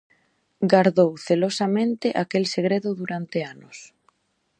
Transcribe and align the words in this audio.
Gardou 0.71 1.11
celosamente 1.27 2.07
aquel 2.23 2.45
segredo 2.55 2.89
durante 3.01 3.37
anos. 3.53 3.77